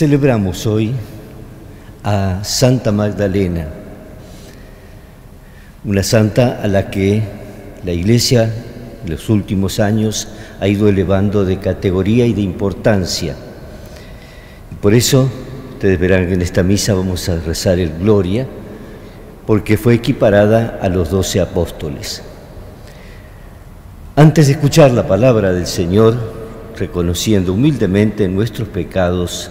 [0.00, 0.94] Celebramos hoy
[2.04, 3.66] a Santa Magdalena,
[5.84, 7.22] una santa a la que
[7.84, 8.50] la Iglesia
[9.04, 10.28] en los últimos años
[10.58, 13.36] ha ido elevando de categoría y de importancia.
[14.80, 15.28] Por eso,
[15.74, 18.46] ustedes verán que en esta misa vamos a rezar el Gloria,
[19.46, 22.22] porque fue equiparada a los doce apóstoles.
[24.16, 26.16] Antes de escuchar la palabra del Señor,
[26.78, 29.50] reconociendo humildemente nuestros pecados,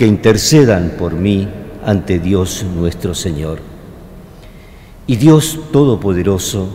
[0.00, 1.46] que intercedan por mí
[1.84, 3.58] ante Dios nuestro Señor.
[5.06, 6.70] Y Dios Todopoderoso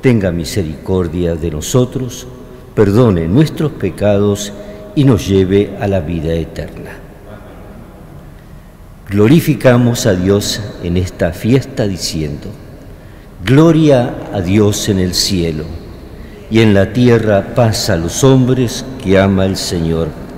[0.00, 2.26] tenga misericordia de nosotros,
[2.74, 4.54] perdone nuestros pecados
[4.94, 6.92] y nos lleve a la vida eterna.
[9.10, 12.46] Glorificamos a Dios en esta fiesta diciendo,
[13.44, 15.64] Gloria a Dios en el cielo
[16.50, 20.29] y en la tierra paz a los hombres que ama el Señor.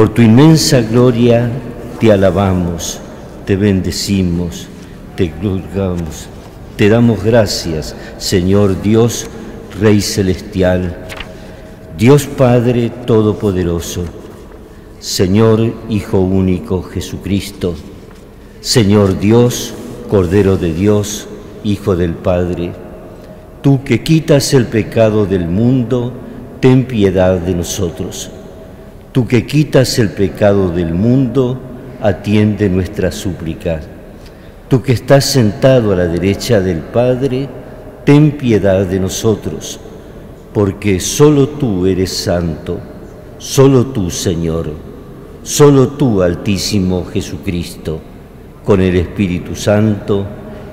[0.00, 1.50] Por tu inmensa gloria
[2.00, 2.98] te alabamos,
[3.44, 4.66] te bendecimos,
[5.14, 6.26] te glorificamos,
[6.74, 9.26] te damos gracias, Señor Dios,
[9.78, 11.06] Rey Celestial,
[11.98, 14.06] Dios Padre Todopoderoso,
[15.00, 17.74] Señor Hijo Único Jesucristo,
[18.62, 19.74] Señor Dios,
[20.08, 21.28] Cordero de Dios,
[21.62, 22.72] Hijo del Padre,
[23.60, 26.10] tú que quitas el pecado del mundo,
[26.60, 28.30] ten piedad de nosotros.
[29.12, 31.58] Tú que quitas el pecado del mundo,
[32.00, 33.80] atiende nuestra súplica.
[34.68, 37.48] Tú que estás sentado a la derecha del Padre,
[38.04, 39.80] ten piedad de nosotros,
[40.54, 42.78] porque solo tú eres santo,
[43.38, 44.70] solo tú, Señor,
[45.42, 48.00] solo tú, Altísimo Jesucristo,
[48.64, 50.24] con el Espíritu Santo,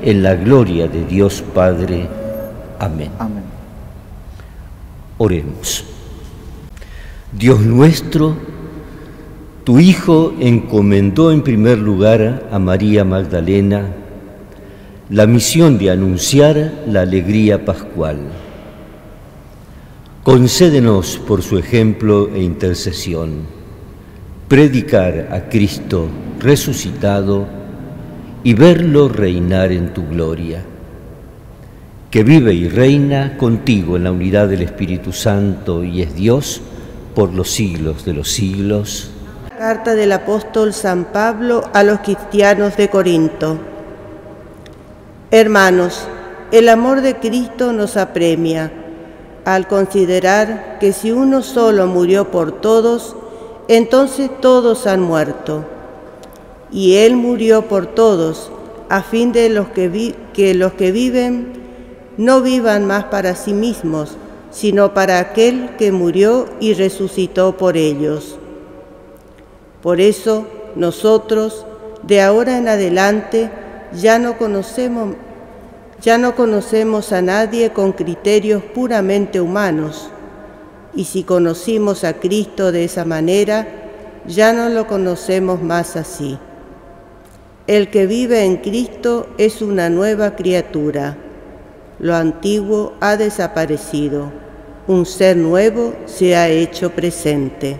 [0.03, 2.07] en la gloria de Dios Padre.
[2.77, 3.09] Amén.
[3.17, 3.43] Amén.
[5.17, 5.96] Oremos.
[7.33, 8.35] Dios nuestro,
[9.65, 13.85] tu Hijo encomendó en primer lugar a María Magdalena
[15.09, 18.17] la misión de anunciar la alegría pascual.
[20.23, 23.57] Concédenos por su ejemplo e intercesión
[24.47, 26.07] predicar a Cristo
[26.39, 27.45] resucitado
[28.45, 30.63] y verlo reinar en tu gloria,
[32.09, 36.61] que vive y reina contigo en la unidad del Espíritu Santo y es Dios,
[37.17, 39.09] por los siglos de los siglos.
[39.57, 43.57] Carta del apóstol San Pablo a los cristianos de Corinto.
[45.31, 46.07] Hermanos,
[46.51, 48.71] el amor de Cristo nos apremia
[49.45, 53.15] al considerar que si uno solo murió por todos,
[53.67, 55.65] entonces todos han muerto.
[56.71, 58.51] Y Él murió por todos,
[58.89, 61.53] a fin de los que, que los que viven
[62.17, 64.17] no vivan más para sí mismos,
[64.51, 68.37] sino para aquel que murió y resucitó por ellos.
[69.81, 71.65] Por eso nosotros,
[72.03, 73.49] de ahora en adelante,
[73.93, 75.15] ya no conocemos
[76.01, 80.09] ya no conocemos a nadie con criterios puramente humanos,
[80.93, 83.67] y si conocimos a Cristo de esa manera,
[84.27, 86.37] ya no lo conocemos más así.
[87.65, 91.17] El que vive en Cristo es una nueva criatura.
[91.99, 94.31] Lo antiguo ha desaparecido
[94.87, 97.77] un ser nuevo se ha hecho presente.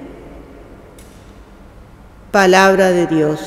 [2.32, 3.40] Palabra de Dios.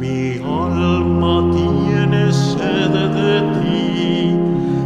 [0.00, 4.36] Mi alma tiene sed de ti,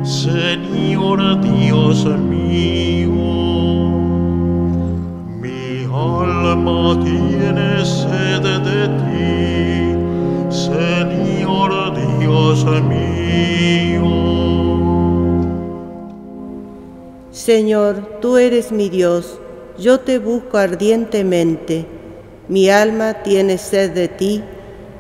[0.05, 3.13] Señor Dios mío.
[5.41, 8.32] Mi alma tiene sed
[12.53, 14.03] Dios mío.
[17.31, 19.39] Señor, tú eres mi Dios,
[19.79, 21.87] yo te busco ardientemente.
[22.49, 24.43] Mi alma tiene sed de ti,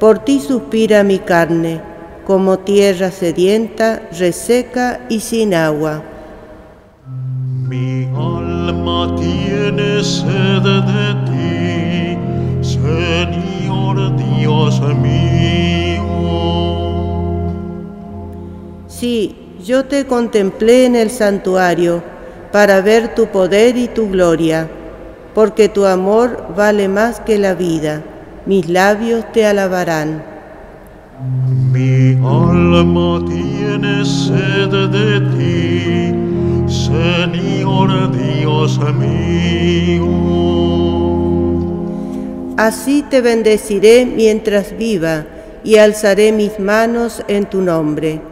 [0.00, 1.82] por ti suspira mi carne,
[2.26, 6.02] como tierra sedienta, reseca y sin agua.
[7.68, 12.18] Mi alma tiene sed de ti,
[12.62, 15.41] Señor Dios mío.
[19.02, 19.34] Sí,
[19.66, 22.04] yo te contemplé en el santuario,
[22.52, 24.70] para ver tu poder y tu gloria,
[25.34, 28.04] porque tu amor vale más que la vida.
[28.46, 30.22] Mis labios te alabarán.
[31.72, 36.14] Mi alma tiene sed de ti,
[36.72, 40.06] Señor Dios mío.
[42.56, 45.26] Así te bendeciré mientras viva
[45.64, 48.30] y alzaré mis manos en tu nombre.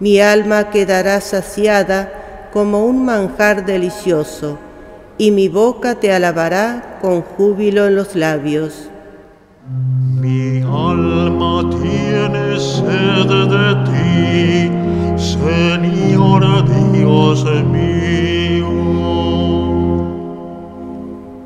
[0.00, 4.58] Mi alma quedará saciada como un manjar delicioso,
[5.18, 8.88] y mi boca te alabará con júbilo en los labios.
[10.18, 14.70] Mi alma tiene sed de ti,
[15.22, 18.70] Señor Dios mío.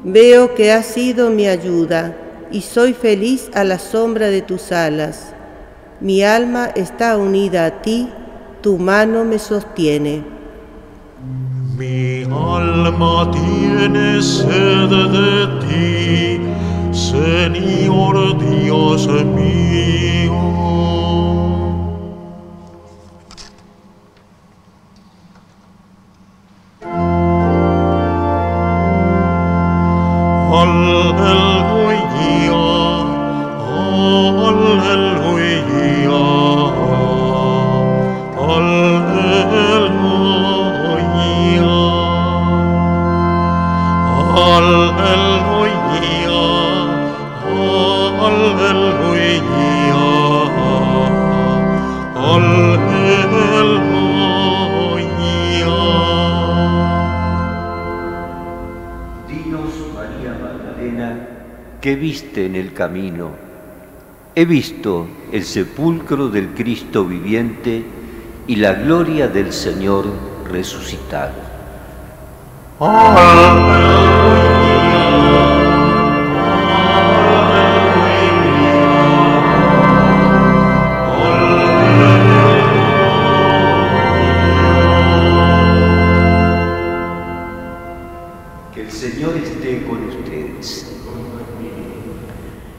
[0.05, 2.15] Veo que has sido mi ayuda
[2.53, 5.35] y soy feliz a la sombra de tus alas.
[6.01, 8.11] Mi alma está unida a ti,
[8.65, 10.25] tu mano me sostiene.
[11.77, 16.41] Mi alma tiene sed de ti,
[16.91, 19.07] Señor Dios
[19.37, 20.04] mío.
[61.85, 63.29] ¿Qué viste en el camino?
[64.35, 67.85] He visto el sepulcro del Cristo viviente
[68.47, 70.07] y la gloria del Señor
[70.51, 71.35] resucitado.
[72.79, 73.94] Que
[89.15, 90.93] Señor esté con ustedes.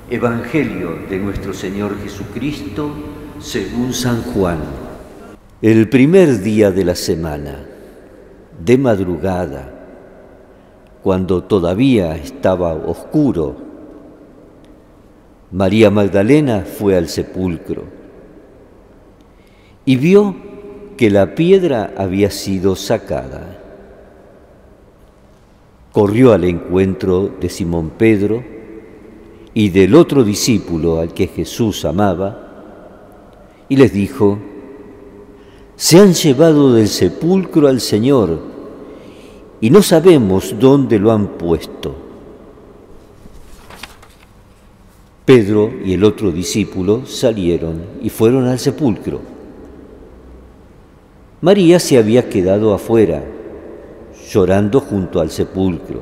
[0.09, 2.91] Evangelio de nuestro Señor Jesucristo
[3.39, 4.57] según San Juan.
[5.61, 7.65] El primer día de la semana,
[8.59, 9.71] de madrugada,
[11.01, 13.55] cuando todavía estaba oscuro,
[15.51, 17.85] María Magdalena fue al sepulcro
[19.85, 20.35] y vio
[20.97, 23.61] que la piedra había sido sacada.
[25.95, 28.43] Corrió al encuentro de Simón Pedro,
[29.53, 34.37] y del otro discípulo al que Jesús amaba, y les dijo,
[35.77, 38.41] se han llevado del sepulcro al Señor
[39.61, 41.95] y no sabemos dónde lo han puesto.
[45.23, 49.21] Pedro y el otro discípulo salieron y fueron al sepulcro.
[51.39, 53.23] María se había quedado afuera,
[54.35, 56.01] llorando junto al sepulcro.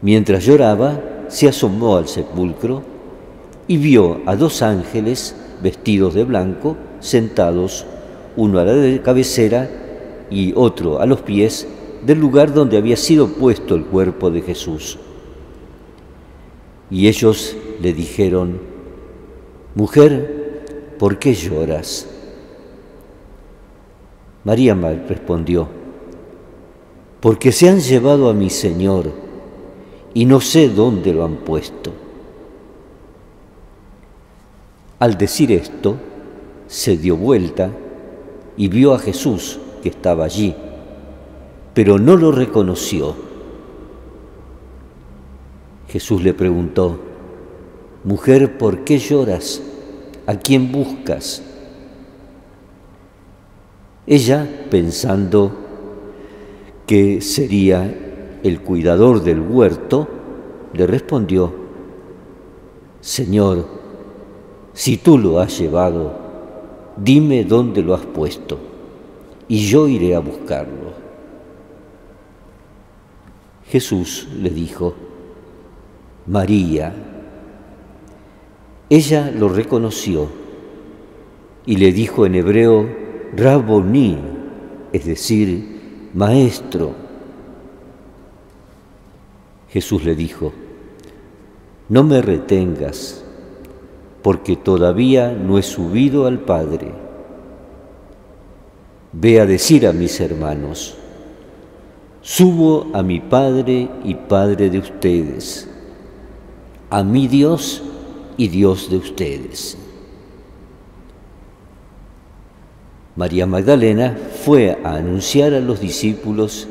[0.00, 0.98] Mientras lloraba,
[1.28, 2.82] se asomó al sepulcro
[3.68, 7.84] y vio a dos ángeles vestidos de blanco sentados,
[8.36, 9.68] uno a la cabecera
[10.30, 11.68] y otro a los pies
[12.06, 14.98] del lugar donde había sido puesto el cuerpo de Jesús.
[16.90, 18.60] Y ellos le dijeron,
[19.74, 20.64] Mujer,
[20.98, 22.08] ¿por qué lloras?
[24.44, 25.83] María respondió,
[27.24, 29.10] Porque se han llevado a mi Señor
[30.12, 31.90] y no sé dónde lo han puesto.
[34.98, 35.96] Al decir esto,
[36.66, 37.70] se dio vuelta
[38.58, 40.54] y vio a Jesús que estaba allí,
[41.72, 43.14] pero no lo reconoció.
[45.88, 46.98] Jesús le preguntó,
[48.04, 49.62] Mujer, ¿por qué lloras?
[50.26, 51.42] ¿A quién buscas?
[54.06, 55.63] Ella, pensando
[56.86, 60.08] que sería el cuidador del huerto
[60.72, 61.52] le respondió,
[63.00, 63.66] Señor,
[64.72, 66.12] si tú lo has llevado,
[66.96, 68.58] dime dónde lo has puesto,
[69.48, 70.92] y yo iré a buscarlo.
[73.66, 74.94] Jesús le dijo,
[76.26, 76.94] María.
[78.88, 80.28] Ella lo reconoció
[81.66, 82.86] y le dijo en hebreo,
[83.34, 84.18] Raboní,
[84.92, 85.73] es decir,
[86.14, 86.92] maestro.
[89.68, 90.52] Jesús le dijo,
[91.88, 93.24] no me retengas,
[94.22, 96.92] porque todavía no he subido al Padre.
[99.12, 100.96] Ve a decir a mis hermanos,
[102.24, 105.68] Subo a mi Padre y Padre de ustedes,
[106.88, 107.82] a mi Dios
[108.38, 109.76] y Dios de ustedes.
[113.16, 116.66] María Magdalena fue a anunciar a los discípulos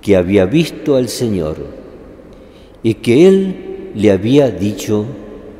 [0.00, 1.56] que había visto al Señor
[2.82, 5.04] y que Él le había dicho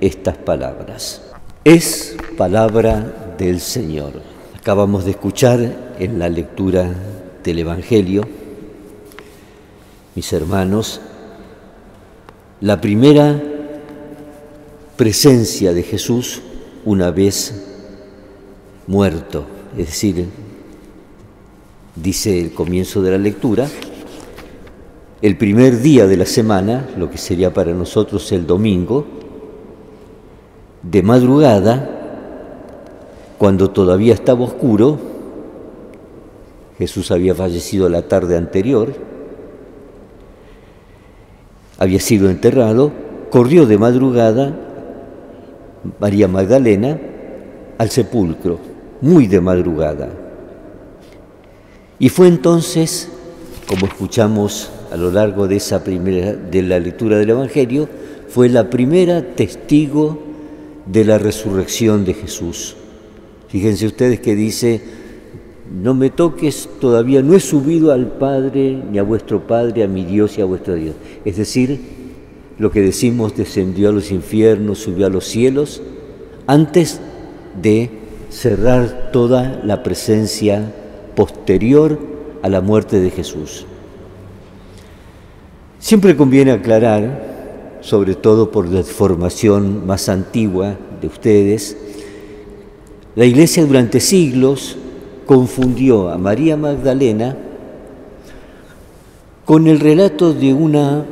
[0.01, 1.23] estas palabras.
[1.65, 4.13] Es palabra del Señor.
[4.57, 6.95] Acabamos de escuchar en la lectura
[7.43, 8.23] del Evangelio,
[10.15, 11.01] mis hermanos,
[12.61, 13.41] la primera
[14.97, 16.43] presencia de Jesús
[16.85, 17.67] una vez
[18.87, 19.47] muerto,
[19.77, 20.27] es decir,
[21.95, 23.69] dice el comienzo de la lectura,
[25.21, 29.05] el primer día de la semana, lo que sería para nosotros el domingo,
[30.83, 31.95] de madrugada,
[33.37, 34.99] cuando todavía estaba oscuro,
[36.79, 38.95] Jesús había fallecido la tarde anterior,
[41.79, 42.93] había sido enterrado,
[43.31, 44.55] corrió de madrugada
[46.01, 46.99] María Magdalena
[47.79, 48.59] al sepulcro,
[49.01, 50.11] muy de madrugada.
[51.99, 53.09] Y fue entonces,
[53.67, 57.89] como escuchamos a lo largo de esa primera de la lectura del evangelio,
[58.29, 60.19] fue la primera testigo
[60.87, 62.77] de la resurrección de Jesús.
[63.49, 64.81] Fíjense ustedes que dice,
[65.83, 70.05] no me toques, todavía no he subido al Padre, ni a vuestro Padre, a mi
[70.05, 70.95] Dios y a vuestro Dios.
[71.25, 71.81] Es decir,
[72.59, 75.83] lo que decimos descendió a los infiernos, subió a los cielos,
[76.47, 77.01] antes
[77.61, 77.91] de
[78.31, 80.73] cerrar toda la presencia
[81.15, 81.99] posterior
[82.43, 83.67] a la muerte de Jesús.
[85.79, 91.77] Siempre conviene aclarar, sobre todo por la formación más antigua de ustedes,
[93.15, 94.77] la Iglesia durante siglos
[95.27, 97.37] confundió a María Magdalena
[99.45, 101.05] con el relato de una,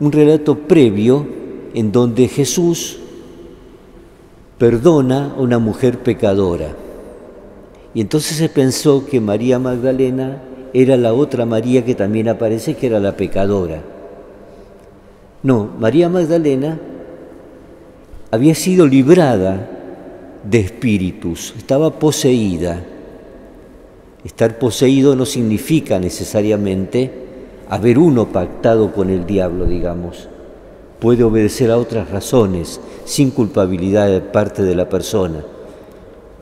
[0.00, 1.26] un relato previo
[1.74, 2.97] en donde Jesús
[4.58, 6.74] perdona a una mujer pecadora.
[7.94, 10.42] Y entonces se pensó que María Magdalena
[10.74, 13.80] era la otra María que también aparece, que era la pecadora.
[15.42, 16.78] No, María Magdalena
[18.30, 19.68] había sido librada
[20.44, 22.84] de espíritus, estaba poseída.
[24.24, 27.10] Estar poseído no significa necesariamente
[27.68, 30.28] haber uno pactado con el diablo, digamos.
[31.00, 35.44] Puede obedecer a otras razones, sin culpabilidad de parte de la persona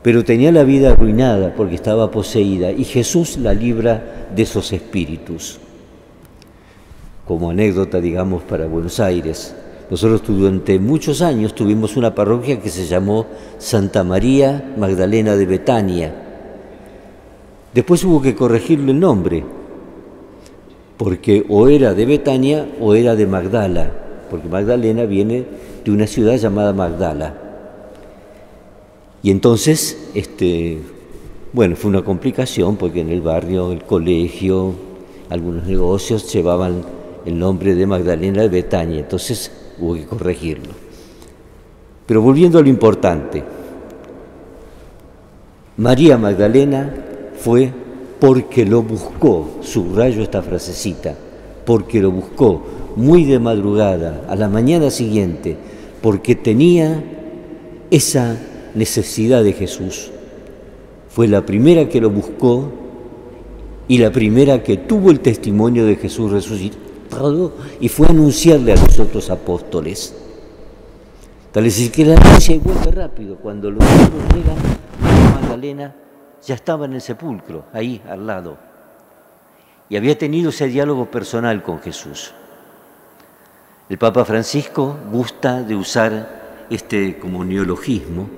[0.06, 5.58] pero tenía la vida arruinada porque estaba poseída y Jesús la libra de esos espíritus.
[7.26, 9.56] Como anécdota, digamos, para Buenos Aires,
[9.90, 13.26] nosotros durante muchos años tuvimos una parroquia que se llamó
[13.58, 16.14] Santa María Magdalena de Betania.
[17.74, 19.42] Después hubo que corregirle el nombre,
[20.96, 25.44] porque o era de Betania o era de Magdala, porque Magdalena viene
[25.84, 27.34] de una ciudad llamada Magdala.
[29.22, 30.78] Y entonces, este,
[31.52, 34.74] bueno, fue una complicación porque en el barrio, el colegio,
[35.30, 36.82] algunos negocios llevaban
[37.24, 40.72] el nombre de Magdalena de Betania, entonces hubo que corregirlo.
[42.06, 43.42] Pero volviendo a lo importante,
[45.76, 46.94] María Magdalena
[47.38, 47.72] fue
[48.20, 51.14] porque lo buscó, subrayo esta frasecita,
[51.64, 52.62] porque lo buscó
[52.96, 55.56] muy de madrugada, a la mañana siguiente,
[56.02, 57.02] porque tenía
[57.90, 58.36] esa
[58.74, 60.10] necesidad de Jesús.
[61.08, 62.72] Fue la primera que lo buscó
[63.88, 68.76] y la primera que tuvo el testimonio de Jesús resucitado y fue a anunciarle a
[68.76, 70.14] los otros apóstoles.
[71.52, 72.16] Tal es que la
[72.48, 73.36] y vuelve rápido.
[73.36, 74.56] Cuando los otros llegan,
[75.40, 75.94] Magdalena
[76.44, 78.58] ya estaba en el sepulcro, ahí al lado.
[79.88, 82.34] Y había tenido ese diálogo personal con Jesús.
[83.88, 88.28] El Papa Francisco gusta de usar este como neologismo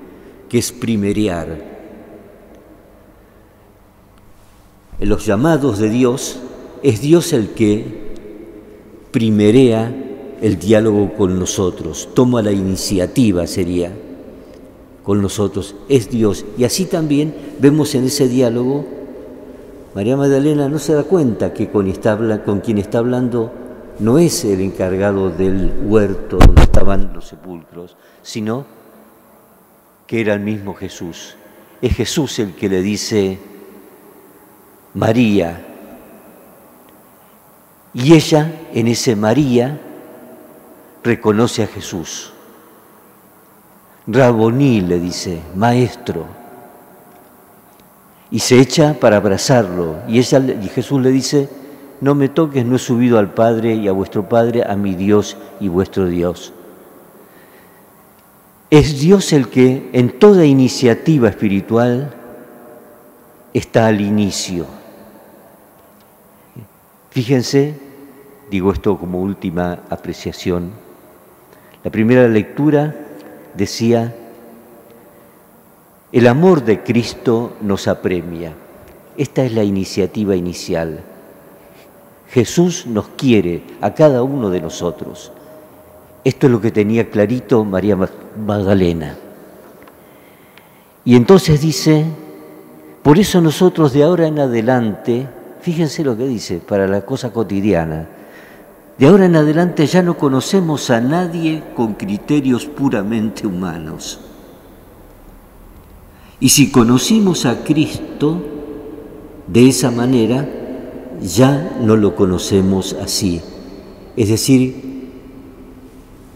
[0.47, 1.79] que es primerear.
[4.99, 6.39] En los llamados de Dios
[6.83, 8.09] es Dios el que
[9.11, 9.91] primerea
[10.41, 13.91] el diálogo con nosotros, toma la iniciativa, sería,
[15.03, 16.45] con nosotros, es Dios.
[16.59, 18.85] Y así también vemos en ese diálogo,
[19.95, 21.91] María Magdalena no se da cuenta que con,
[22.45, 23.51] con quien está hablando
[23.99, 28.65] no es el encargado del huerto donde estaban los sepulcros, sino
[30.07, 31.35] que era el mismo Jesús.
[31.81, 33.39] Es Jesús el que le dice,
[34.93, 35.65] María.
[37.93, 39.79] Y ella, en ese María,
[41.03, 42.33] reconoce a Jesús.
[44.07, 46.25] Raboní le dice, maestro.
[48.31, 49.97] Y se echa para abrazarlo.
[50.07, 51.49] Y, y Jesús le dice,
[52.01, 55.37] no me toques, no he subido al Padre y a vuestro Padre, a mi Dios
[55.59, 56.53] y vuestro Dios.
[58.69, 62.13] Es Dios el que en toda iniciativa espiritual
[63.53, 64.65] está al inicio.
[67.09, 67.73] Fíjense,
[68.51, 70.71] digo esto como última apreciación,
[71.83, 72.95] la primera lectura
[73.55, 74.15] decía,
[76.11, 78.53] el amor de Cristo nos apremia.
[79.17, 81.03] Esta es la iniciativa inicial.
[82.31, 85.31] Jesús nos quiere a cada uno de nosotros.
[86.23, 87.97] Esto es lo que tenía clarito María
[88.37, 89.17] Magdalena.
[91.05, 92.05] Y entonces dice,
[93.01, 95.27] por eso nosotros de ahora en adelante,
[95.61, 98.07] fíjense lo que dice, para la cosa cotidiana,
[98.97, 104.19] de ahora en adelante ya no conocemos a nadie con criterios puramente humanos.
[106.39, 108.41] Y si conocimos a Cristo
[109.47, 110.58] de esa manera,
[111.21, 113.41] ya no lo conocemos así.
[114.15, 114.89] Es decir,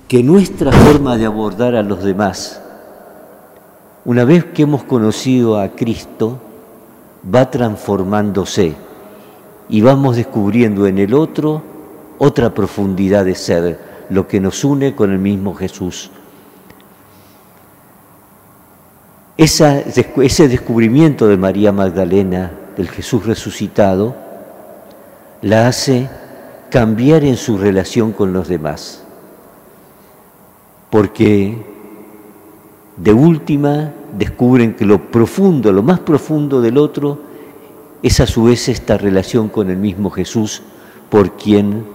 [0.08, 2.62] que nuestra forma de abordar a los demás,
[4.06, 6.40] una vez que hemos conocido a Cristo,
[7.34, 8.76] va transformándose
[9.70, 11.64] y vamos descubriendo en el otro
[12.20, 16.12] otra profundidad de ser, lo que nos une con el mismo Jesús.
[19.36, 24.23] ese descubrimiento de María Magdalena, del Jesús resucitado,
[25.44, 26.10] la hace
[26.70, 29.04] cambiar en su relación con los demás.
[30.90, 31.58] Porque
[32.98, 37.20] de última descubren que lo profundo, lo más profundo del otro,
[38.02, 40.62] es a su vez esta relación con el mismo Jesús,
[41.10, 41.86] por quien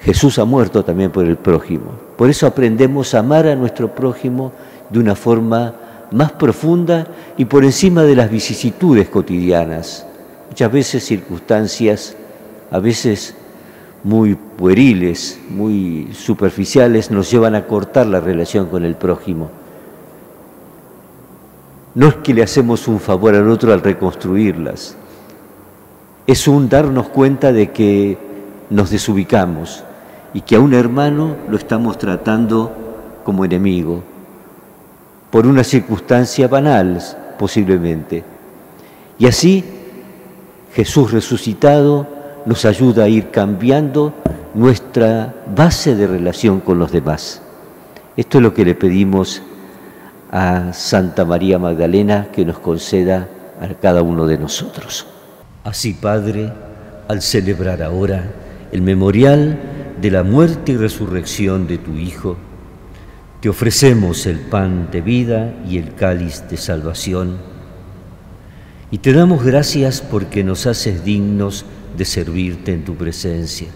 [0.00, 1.92] Jesús ha muerto también por el prójimo.
[2.16, 4.52] Por eso aprendemos a amar a nuestro prójimo
[4.90, 5.74] de una forma
[6.10, 7.06] más profunda
[7.38, 10.06] y por encima de las vicisitudes cotidianas.
[10.54, 12.14] Muchas veces circunstancias,
[12.70, 13.34] a veces
[14.04, 19.50] muy pueriles, muy superficiales, nos llevan a cortar la relación con el prójimo.
[21.96, 24.96] No es que le hacemos un favor al otro al reconstruirlas,
[26.24, 28.16] es un darnos cuenta de que
[28.70, 29.82] nos desubicamos,
[30.34, 32.70] y que a un hermano lo estamos tratando
[33.24, 34.04] como enemigo,
[35.32, 37.02] por una circunstancia banal
[37.40, 38.22] posiblemente.
[39.18, 39.64] Y así
[40.74, 42.06] Jesús resucitado
[42.46, 44.12] nos ayuda a ir cambiando
[44.54, 47.40] nuestra base de relación con los demás.
[48.16, 49.40] Esto es lo que le pedimos
[50.32, 53.28] a Santa María Magdalena que nos conceda
[53.60, 55.06] a cada uno de nosotros.
[55.62, 56.52] Así, Padre,
[57.06, 58.32] al celebrar ahora
[58.72, 59.56] el memorial
[60.00, 62.36] de la muerte y resurrección de tu Hijo,
[63.40, 67.53] te ofrecemos el pan de vida y el cáliz de salvación,
[68.94, 71.64] y te damos gracias porque nos haces dignos
[71.96, 73.66] de servirte en tu presencia.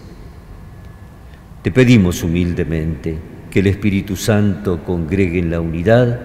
[1.61, 3.17] Te pedimos humildemente
[3.51, 6.21] que el Espíritu Santo congregue en la unidad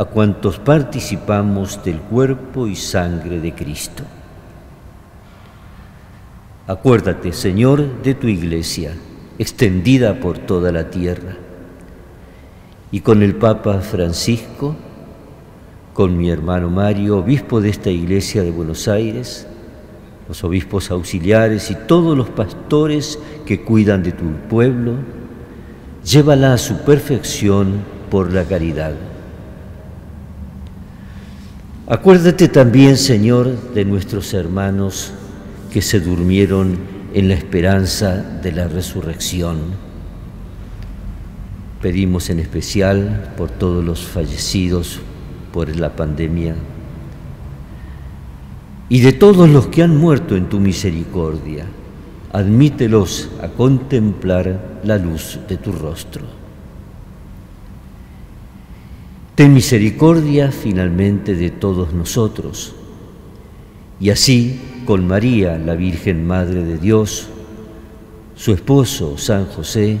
[0.00, 4.02] a cuantos participamos del cuerpo y sangre de Cristo.
[6.66, 8.96] Acuérdate, Señor, de tu iglesia
[9.38, 11.36] extendida por toda la tierra.
[12.90, 14.74] Y con el Papa Francisco,
[15.94, 19.46] con mi hermano Mario, obispo de esta iglesia de Buenos Aires,
[20.28, 24.96] los obispos auxiliares y todos los pastores que cuidan de tu pueblo,
[26.04, 27.76] llévala a su perfección
[28.10, 28.94] por la caridad.
[31.86, 35.12] Acuérdate también, Señor, de nuestros hermanos
[35.72, 36.76] que se durmieron
[37.14, 39.58] en la esperanza de la resurrección.
[41.80, 45.00] Pedimos en especial por todos los fallecidos
[45.54, 46.56] por la pandemia
[48.88, 51.64] y de todos los que han muerto en tu misericordia.
[52.32, 56.24] Admítelos a contemplar la luz de tu rostro.
[59.36, 62.74] Ten misericordia finalmente de todos nosotros
[64.00, 67.28] y así con María, la Virgen Madre de Dios,
[68.34, 70.00] su esposo San José,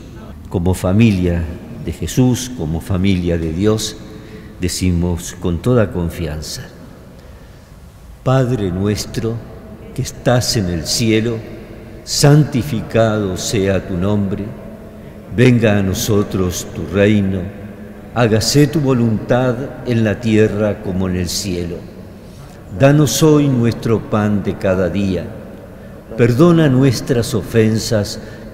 [0.51, 1.41] como familia
[1.85, 3.95] de Jesús, como familia de Dios,
[4.59, 6.63] decimos con toda confianza,
[8.21, 9.35] Padre nuestro
[9.95, 11.37] que estás en el cielo,
[12.03, 14.43] santificado sea tu nombre,
[15.35, 17.39] venga a nosotros tu reino,
[18.13, 21.77] hágase tu voluntad en la tierra como en el cielo.
[22.77, 25.25] Danos hoy nuestro pan de cada día,
[26.17, 28.19] perdona nuestras ofensas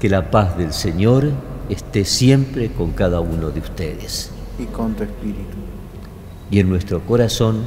[0.00, 1.30] Que la paz del Señor
[1.68, 4.30] esté siempre con cada uno de ustedes.
[4.58, 5.56] Y con tu espíritu.
[6.50, 7.62] Y en nuestro corazón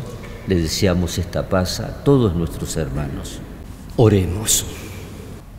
[0.48, 3.40] le deseamos esta paz a todos nuestros hermanos.
[3.96, 4.66] Oremos.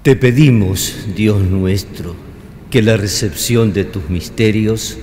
[0.02, 2.14] Te pedimos, Dios nuestro,
[2.70, 4.98] que la recepción de tus misterios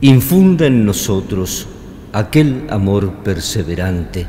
[0.00, 1.66] infunda en nosotros
[2.12, 4.26] aquel amor perseverante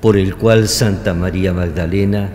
[0.00, 2.30] por el cual Santa María Magdalena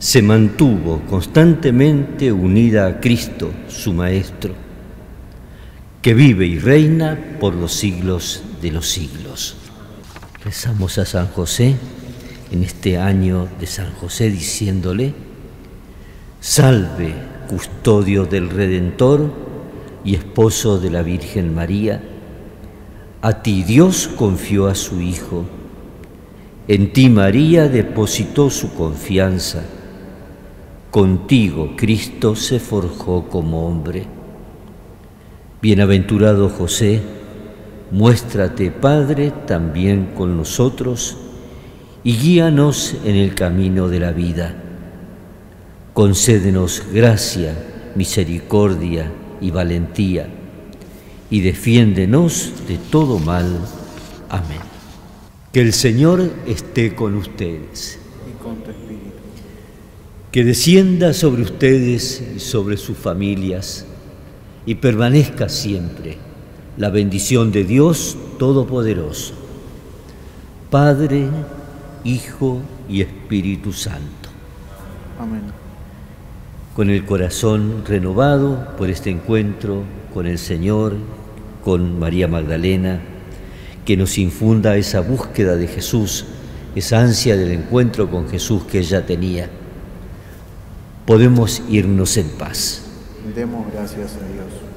[0.00, 4.54] se mantuvo constantemente unida a Cristo, su Maestro,
[6.00, 9.56] que vive y reina por los siglos de los siglos.
[10.42, 11.76] Rezamos a San José
[12.50, 15.12] en este año de San José diciéndole,
[16.40, 17.12] Salve,
[17.46, 19.30] custodio del Redentor
[20.02, 22.02] y esposo de la Virgen María,
[23.20, 25.44] a ti Dios confió a su Hijo,
[26.68, 29.62] en ti María depositó su confianza,
[30.90, 34.04] contigo Cristo se forjó como hombre.
[35.62, 37.02] Bienaventurado José,
[37.90, 41.16] muéstrate Padre también con nosotros
[42.02, 44.60] y guíanos en el camino de la vida
[45.92, 50.28] concédenos gracia, misericordia y valentía,
[51.30, 53.60] y defiéndenos de todo mal.
[54.28, 54.60] Amén.
[55.52, 57.98] Que el Señor esté con ustedes.
[58.28, 59.10] Y con tu espíritu.
[60.32, 63.86] Que descienda sobre ustedes y sobre sus familias
[64.64, 66.18] y permanezca siempre
[66.76, 69.34] la bendición de Dios Todopoderoso,
[70.70, 71.26] Padre,
[72.04, 74.28] Hijo y Espíritu Santo.
[75.18, 75.60] Amén
[76.80, 79.82] con el corazón renovado por este encuentro
[80.14, 80.94] con el Señor,
[81.62, 83.00] con María Magdalena,
[83.84, 86.24] que nos infunda esa búsqueda de Jesús,
[86.74, 89.50] esa ansia del encuentro con Jesús que ella tenía.
[91.10, 92.82] Podemos irnos en paz.
[93.34, 94.69] Demos gracias a Dios.